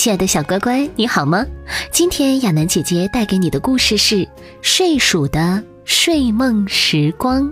[0.00, 1.44] 亲爱的小乖乖，你好吗？
[1.92, 4.16] 今天亚楠姐姐带给你的故事是
[4.62, 7.42] 《睡鼠的睡梦时光》。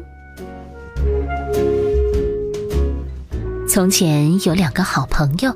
[3.69, 5.55] 从前有两个好朋友，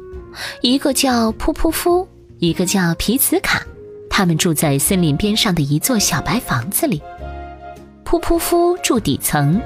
[0.61, 2.07] 一个叫噗噗夫，
[2.41, 3.63] 一个叫皮茨卡。
[4.11, 7.01] 他们住在森林边上的一座小白房子里。
[8.05, 9.59] 噗噗夫住底层，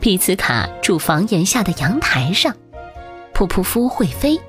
[0.00, 2.56] 皮茨卡住房檐下的阳台上。
[3.34, 4.40] 噗噗夫会飞。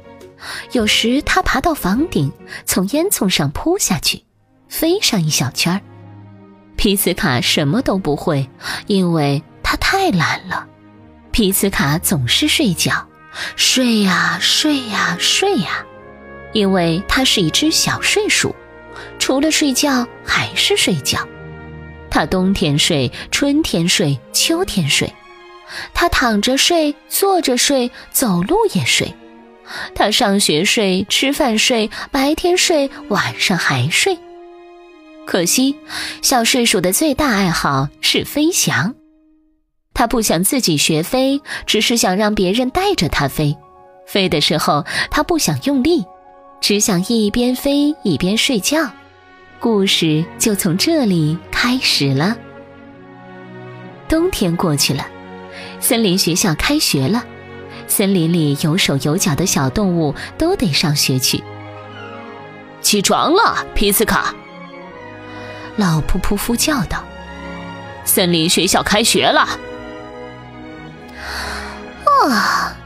[0.71, 2.31] 有时他爬到房顶，
[2.65, 4.23] 从烟囱上扑下去，
[4.67, 5.81] 飞上一小圈儿。
[6.75, 8.49] 皮斯卡什么都不会，
[8.87, 10.67] 因为他太懒了。
[11.31, 13.07] 皮斯卡总是睡觉，
[13.55, 15.85] 睡呀睡呀睡呀，
[16.53, 18.55] 因为他是一只小睡鼠，
[19.19, 21.19] 除了睡觉还是睡觉。
[22.09, 25.13] 他冬天睡，春天睡，秋天睡。
[25.93, 29.15] 他躺着睡，坐着睡，走路也睡。
[29.95, 34.17] 他上学睡，吃饭睡，白天睡，晚上还睡。
[35.25, 35.75] 可惜，
[36.21, 38.93] 小睡鼠的最大爱好是飞翔。
[39.93, 43.55] 他不想自己学飞，只是想让别人带着他飞。
[44.07, 46.03] 飞的时候，他不想用力，
[46.59, 48.89] 只想一边飞一边睡觉。
[49.59, 52.35] 故事就从这里开始了。
[54.09, 55.05] 冬天过去了，
[55.79, 57.23] 森林学校开学了。
[57.91, 61.43] 森林里有手有脚的小动物都得上学去。
[62.81, 64.33] 起床了，皮斯卡！
[65.75, 67.03] 老噗噗夫叫道
[68.05, 69.59] ：“森林学校开学了。”
[72.31, 72.77] 啊！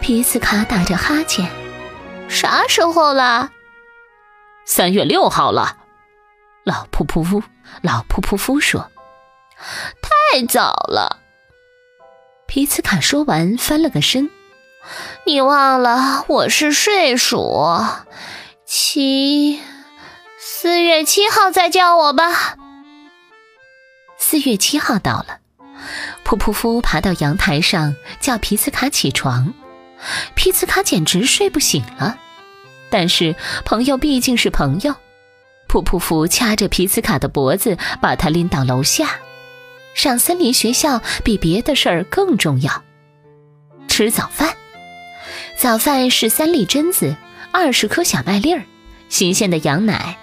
[0.00, 1.50] 皮斯卡打着哈欠
[2.30, 3.50] ：“啥时候了
[4.64, 5.76] ？”“三月六号了。”
[6.62, 7.42] 老噗噗夫
[7.82, 8.92] 老噗噗夫说
[10.00, 11.17] ：“太早了。”
[12.48, 14.30] 皮茨卡说完，翻了个身。
[15.26, 17.76] 你忘了我是睡鼠，
[18.64, 19.60] 七
[20.38, 22.56] 四月七号再叫我吧。
[24.16, 25.40] 四月七号到了，
[26.24, 29.52] 噗噗夫爬到阳台上叫皮茨卡起床。
[30.34, 32.16] 皮茨卡简直睡不醒了，
[32.88, 34.94] 但是朋友毕竟是朋友，
[35.68, 39.18] 噗噗夫掐着皮茨卡的脖子，把他拎到楼下。
[39.98, 42.84] 上森林学校比别的事儿更重要。
[43.88, 44.54] 吃早饭，
[45.56, 47.16] 早饭是三粒榛子，
[47.50, 48.62] 二十颗小麦粒儿，
[49.08, 50.16] 新鲜的羊奶。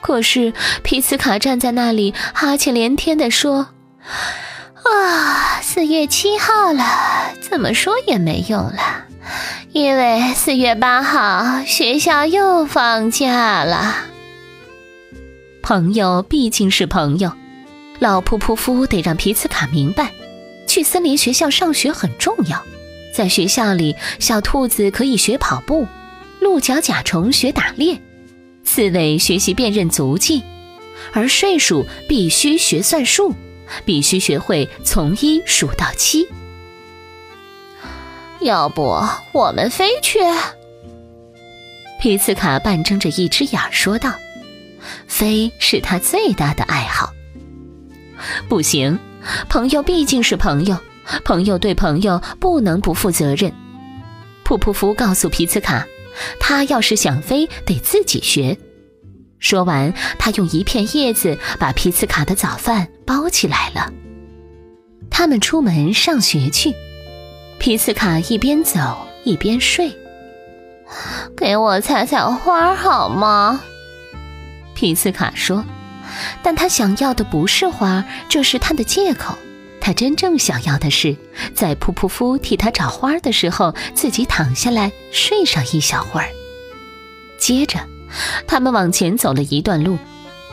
[0.00, 3.68] 可是皮茨卡站在那里，哈欠连天地说
[4.88, 9.04] ：“啊，四月七号了，怎么说也没用了，
[9.72, 13.96] 因为四月八号学校又放假了。”
[15.60, 17.30] 朋友毕竟是朋友。
[18.00, 20.10] 老噗噗夫得让皮茨卡明白，
[20.66, 22.64] 去森林学校上学很重要。
[23.14, 25.86] 在学校里，小兔子可以学跑步，
[26.40, 28.00] 鹿角甲虫学打猎，
[28.64, 30.42] 刺猬学习辨认足迹，
[31.12, 33.34] 而睡鼠必须学算术，
[33.84, 36.26] 必须学会从一数到七。
[38.40, 40.20] 要不我们飞去？
[42.00, 44.14] 皮茨卡半睁着一只眼说道
[45.06, 47.12] ：“飞是他最大的爱好。”
[48.48, 48.98] 不行，
[49.48, 50.76] 朋友毕竟是朋友，
[51.24, 53.52] 朋友对朋友不能不负责任。
[54.44, 55.86] 噗噗夫告诉皮茨卡，
[56.40, 58.58] 他要是想飞，得自己学。
[59.38, 63.92] 说完，他用一片叶子把皮茨卡的早饭包起来了。
[65.10, 66.74] 他们出门上学去，
[67.58, 68.78] 皮茨卡一边走
[69.24, 69.96] 一边睡。
[71.36, 73.62] 给我采采花好吗？
[74.74, 75.64] 皮茨卡说。
[76.42, 79.36] 但他想要的不是花，这是他的借口。
[79.80, 81.16] 他真正想要的是，
[81.54, 86.28] 在噗噗夫替他找花的时候，自己躺下来睡上一小会儿。
[87.38, 87.78] 接着，
[88.46, 89.98] 他们往前走了一段路，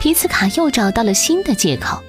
[0.00, 2.02] 皮茨卡又找到了新的借口：“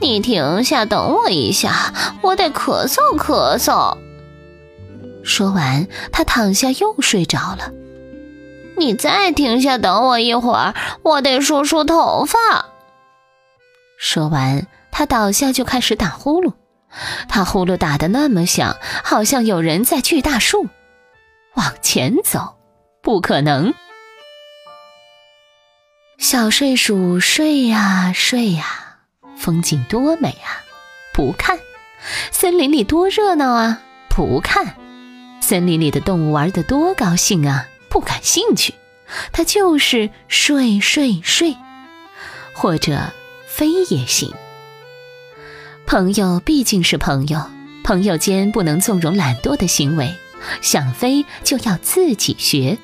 [0.00, 1.92] 你停下，等我一下，
[2.22, 3.98] 我得咳嗽咳嗽。”
[5.24, 7.72] 说完，他躺下又睡着了。
[8.76, 12.38] 你再停下，等我一会儿，我得梳梳头发。
[13.98, 16.52] 说完，他倒下就开始打呼噜。
[17.28, 20.66] 他呼噜打得那么响，好像有人在锯大树。
[21.54, 22.56] 往前走，
[23.02, 23.74] 不可能。
[26.18, 28.64] 小睡鼠睡呀睡呀，
[29.36, 30.64] 风景多美啊！
[31.12, 31.58] 不看。
[32.30, 33.82] 森林里多热闹啊！
[34.08, 34.76] 不看。
[35.40, 37.66] 森林里的动物玩得多高兴啊！
[37.96, 38.74] 不感兴趣。
[39.32, 41.56] 他就是睡睡睡，
[42.52, 43.10] 或者
[43.46, 44.34] 飞也行。
[45.86, 47.40] 朋友毕竟是朋友，
[47.82, 50.14] 朋友间不能纵容懒惰的行为。
[50.60, 52.76] 想飞就要自己学。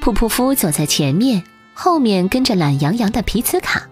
[0.00, 1.44] 噗噗夫走在前面，
[1.74, 3.90] 后面跟着懒洋洋的皮茨卡。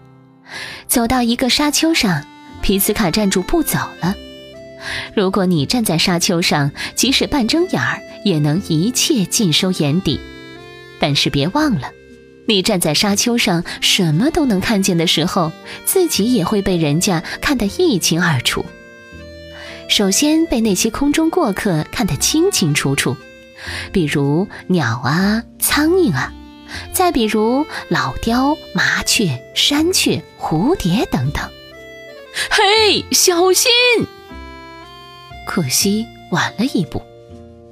[0.87, 2.25] 走到一个沙丘上，
[2.63, 4.15] 皮茨卡站住不走了。
[5.15, 10.19] 如果你站在沙丘上，即使半睁眼儿，也能一切尽收眼底。
[10.99, 11.91] 但是别忘了，
[12.47, 15.51] 你站在沙丘上什么都能看见的时候，
[15.85, 18.65] 自己也会被人家看得一清二楚。
[19.89, 23.17] 首先被那些空中过客看得清清楚楚，
[23.91, 26.31] 比如鸟啊、苍蝇啊，
[26.93, 31.43] 再比如老雕、麻雀、山雀、蝴蝶等等。
[32.49, 33.69] 嘿，小心！
[35.53, 37.01] 可惜晚了一步，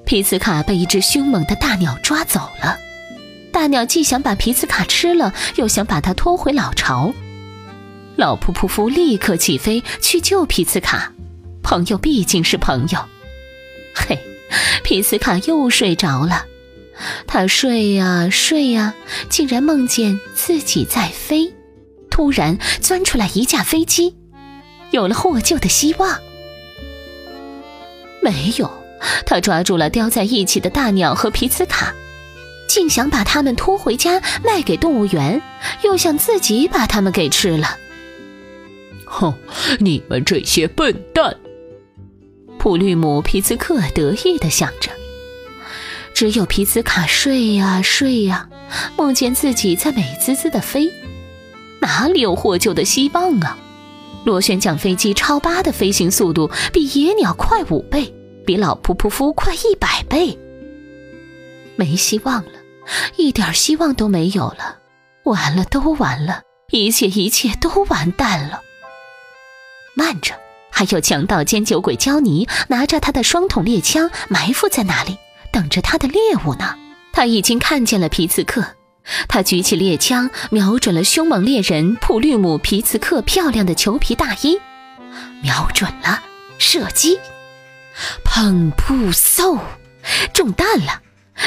[0.06, 2.78] 皮斯卡被一只凶猛的大鸟抓走了。
[3.54, 7.14] 大鸟既想把皮斯卡吃了，又想把它拖回老巢。
[8.18, 11.14] 老噗噗夫立刻起飞去救皮斯卡。
[11.64, 13.00] 朋友毕竟是朋友，
[13.96, 14.20] 嘿，
[14.84, 16.44] 皮斯卡又睡着了。
[17.28, 18.94] 他睡呀睡呀，
[19.30, 21.54] 竟然梦见自己在飞。
[22.10, 24.18] 突然钻出来一架飞机，
[24.92, 26.20] 有了获救的希望。
[28.30, 28.72] 没有，
[29.26, 31.92] 他抓住了叼在一起的大鸟和皮斯卡，
[32.68, 35.42] 竟想把它们拖回家卖给动物园，
[35.84, 37.76] 又想自己把它们给吃了。
[39.06, 39.34] 哼，
[39.80, 41.36] 你们这些笨蛋！
[42.60, 44.92] 普律姆皮兹克得意地想着，
[46.14, 48.48] 只有皮兹卡睡呀睡呀，
[48.96, 50.88] 梦见自己在美滋滋的飞，
[51.82, 53.58] 哪里有获救的希望啊？
[54.26, 58.14] 螺旋桨飞机超八的飞行速度比野鸟快五倍，
[58.50, 60.36] 比老噗噗夫快一百倍。
[61.76, 62.54] 没希望了，
[63.16, 64.80] 一点希望都没有了，
[65.26, 66.42] 完了，都完了，
[66.72, 68.60] 一切一切都完蛋了。
[69.94, 70.34] 慢着。
[70.72, 75.16] 还有强盗兼酒鬼焦尼拿着他的双筒猎枪埋伏在那里，
[75.52, 76.76] 等着他的猎物呢。
[77.14, 78.66] 他已经看见了皮茨克，
[79.28, 84.60] 他举起猎枪，瞄准了凶猛猎人普律姆皮茨克漂亮的裘皮大衣，
[85.44, 86.24] 瞄准了，
[86.58, 87.20] 射击，
[88.40, 89.60] 砰噗嗖，
[90.34, 91.02] 中弹了，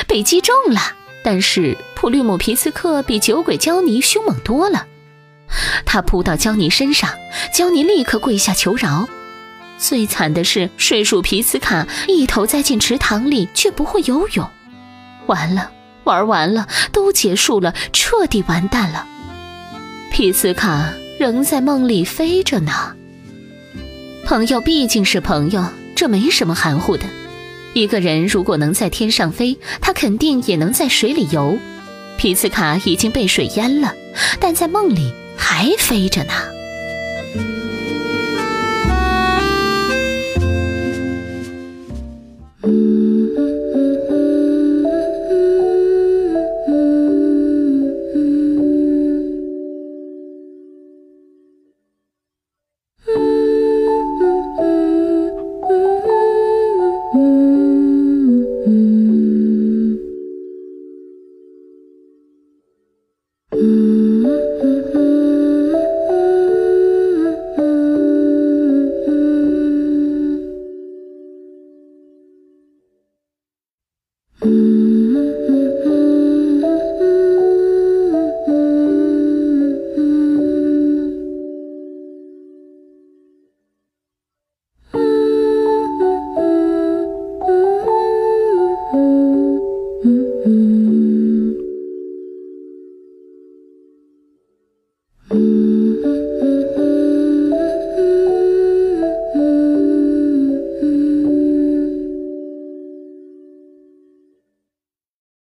[0.07, 0.79] 被击中了。
[1.25, 4.87] 但是普利姆皮斯克比酒鬼焦尼凶猛多了，
[5.87, 7.09] 他扑到焦尼身上，
[7.55, 9.09] 焦尼立刻跪下求饶。
[9.79, 14.47] 最惨的是，睡鼠皮斯卡一头栽进池塘里，却不会游泳。
[15.25, 15.71] 完了，
[16.05, 19.07] 玩完了，都结束了，彻底完蛋了。
[20.11, 22.95] 皮斯卡仍在梦里飞着呢。
[24.27, 25.65] 朋友毕竟是朋友，
[26.03, 27.05] 这没什么含糊的。
[27.75, 31.57] 一个人如果能在天上飞，他肯定也能在水里游。
[32.19, 33.95] 皮斯卡已经被水淹了，
[34.41, 36.33] 但在梦里还飞着呢。